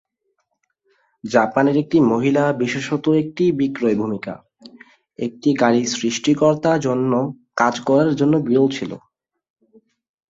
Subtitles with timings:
[1.23, 4.33] জাপানের একটি মহিলা বিশেষত একটি বিক্রয় ভূমিকা,
[5.19, 7.11] একটি গাড়ী সৃষ্টিকর্তা জন্য
[7.55, 8.91] কাজ করার জন্য বিরল ছিল।